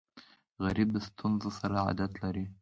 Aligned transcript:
غریب 0.63 0.89
د 0.93 0.97
ستونزو 1.07 1.49
سره 1.59 1.75
عادت 1.85 2.11
لري 2.23 2.45